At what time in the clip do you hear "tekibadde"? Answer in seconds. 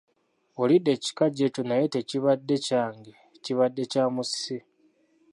1.93-2.55